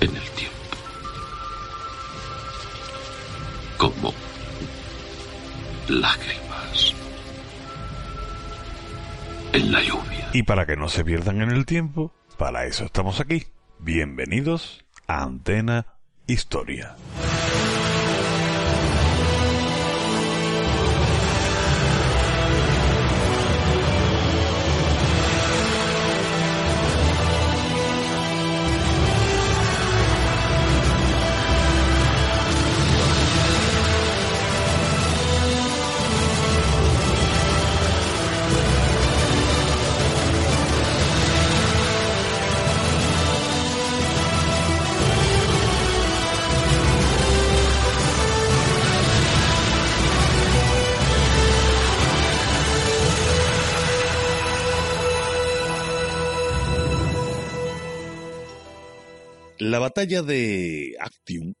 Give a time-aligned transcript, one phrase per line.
[0.00, 0.56] en el tiempo.
[3.76, 4.14] Como
[5.88, 6.94] lágrimas
[9.52, 10.30] en la lluvia.
[10.32, 13.46] Y para que no se pierdan en el tiempo, para eso estamos aquí.
[13.78, 15.86] Bienvenidos a Antena
[16.26, 16.96] Historia.
[59.60, 61.52] La batalla de Actium,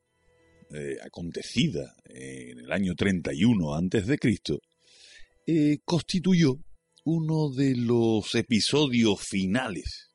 [0.72, 4.18] eh, acontecida en el año 31 a.C.,
[5.46, 6.56] eh, constituyó
[7.04, 10.08] uno de los episodios finales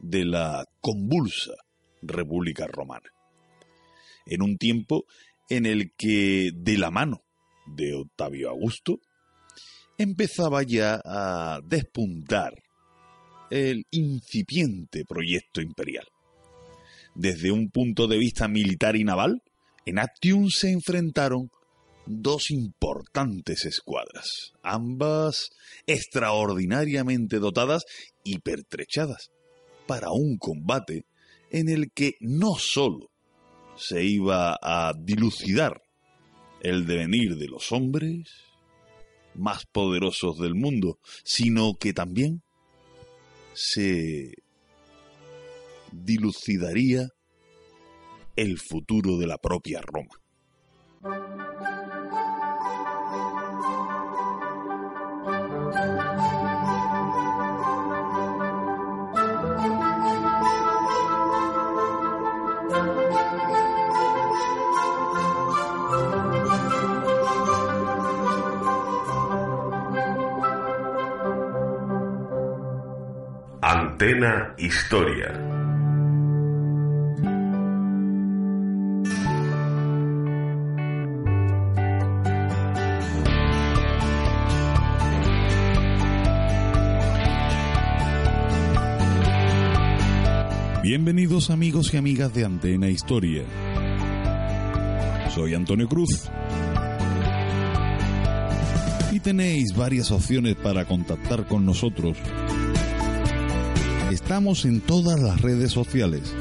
[0.00, 1.52] de la convulsa
[2.00, 3.10] República Romana.
[4.24, 5.04] En un tiempo
[5.50, 7.26] en el que, de la mano
[7.66, 9.00] de Octavio Augusto,
[9.98, 12.54] empezaba ya a despuntar
[13.50, 16.08] el incipiente proyecto imperial
[17.18, 19.42] desde un punto de vista militar y naval,
[19.84, 21.50] en Actium se enfrentaron
[22.06, 25.50] dos importantes escuadras, ambas
[25.86, 27.84] extraordinariamente dotadas
[28.22, 29.32] y pertrechadas,
[29.88, 31.06] para un combate
[31.50, 33.10] en el que no sólo
[33.76, 35.82] se iba a dilucidar
[36.60, 38.30] el devenir de los hombres
[39.34, 42.42] más poderosos del mundo, sino que también
[43.54, 44.34] se
[45.92, 47.08] dilucidaría
[48.38, 50.14] el futuro de la propia Roma.
[73.60, 75.57] Antena Historia.
[90.88, 93.44] Bienvenidos amigos y amigas de Antena Historia.
[95.34, 96.30] Soy Antonio Cruz.
[99.12, 102.16] Y tenéis varias opciones para contactar con nosotros.
[104.10, 106.34] Estamos en todas las redes sociales.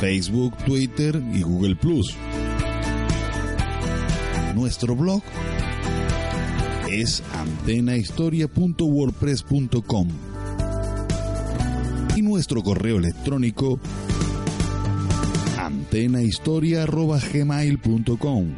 [0.00, 1.78] Facebook, Twitter y Google.
[4.56, 5.22] Nuestro blog
[6.90, 10.31] es antenahistoria.wordpress.com
[12.32, 13.78] nuestro correo electrónico
[15.58, 18.54] antenahistoria.gmail.com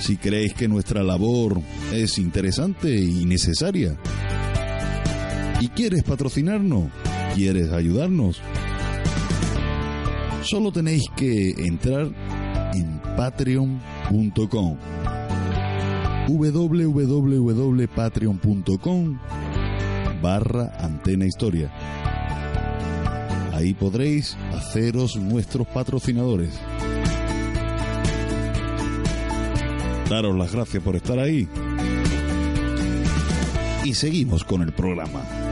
[0.00, 1.62] Si creéis que nuestra labor
[1.94, 3.96] es interesante y necesaria
[5.62, 6.90] y quieres patrocinarnos,
[7.34, 8.42] quieres ayudarnos,
[10.42, 12.12] solo tenéis que entrar
[12.74, 14.76] en patreon.com
[16.28, 19.18] www.patreon.com
[20.20, 21.70] barra Antena Historia.
[23.52, 26.50] Ahí podréis haceros nuestros patrocinadores.
[30.08, 31.48] Daros las gracias por estar ahí.
[33.84, 35.47] Y seguimos con el programa.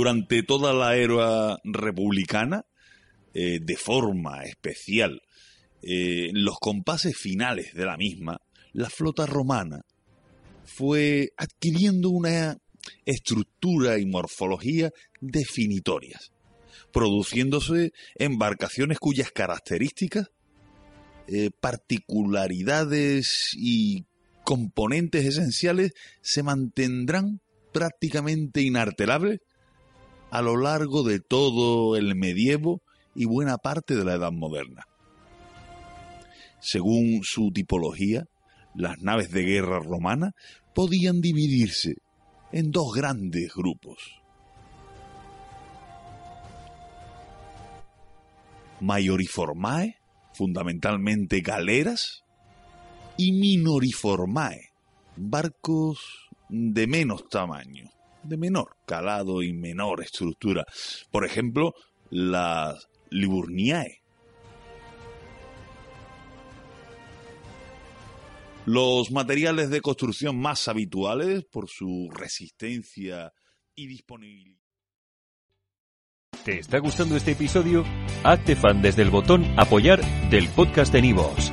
[0.00, 2.64] Durante toda la era republicana,
[3.34, 5.20] eh, de forma especial,
[5.82, 8.40] eh, los compases finales de la misma,
[8.72, 9.82] la flota romana
[10.64, 12.56] fue adquiriendo una
[13.04, 16.32] estructura y morfología definitorias,
[16.94, 20.30] produciéndose embarcaciones cuyas características,
[21.28, 24.06] eh, particularidades y
[24.44, 25.92] componentes esenciales
[26.22, 29.40] se mantendrán prácticamente inalterables
[30.30, 32.82] a lo largo de todo el medievo
[33.14, 34.86] y buena parte de la Edad Moderna.
[36.60, 38.24] Según su tipología,
[38.74, 40.32] las naves de guerra romanas
[40.74, 41.96] podían dividirse
[42.52, 44.20] en dos grandes grupos.
[48.80, 49.96] Maioriformae,
[50.32, 52.24] fundamentalmente galeras,
[53.16, 54.70] y minoriformae,
[55.16, 57.90] barcos de menos tamaño,
[58.22, 60.64] de menor calado y menor estructura.
[61.10, 61.74] Por ejemplo,
[62.10, 64.02] las Liburniae.
[68.66, 73.32] Los materiales de construcción más habituales por su resistencia
[73.74, 74.60] y disponibilidad.
[76.44, 77.84] ¿Te está gustando este episodio?
[78.24, 80.00] Hazte fan desde el botón Apoyar
[80.30, 81.52] del podcast de Nivos.